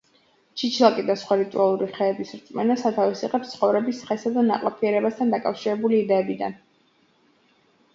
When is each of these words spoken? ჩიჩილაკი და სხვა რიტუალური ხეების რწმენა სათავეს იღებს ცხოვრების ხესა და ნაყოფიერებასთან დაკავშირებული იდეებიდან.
ჩიჩილაკი 0.61 1.03
და 1.09 1.15
სხვა 1.23 1.37
რიტუალური 1.41 1.89
ხეების 1.99 2.33
რწმენა 2.39 2.79
სათავეს 2.85 3.23
იღებს 3.29 3.53
ცხოვრების 3.55 4.03
ხესა 4.11 4.35
და 4.41 4.49
ნაყოფიერებასთან 4.51 5.39
დაკავშირებული 5.39 6.05
იდეებიდან. 6.07 6.63